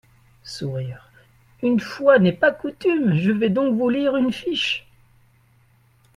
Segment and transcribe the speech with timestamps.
[0.41, 1.11] (Sourires.)
[1.61, 4.87] Une fois n’est pas coutume, je vais donc vous lire une fiche.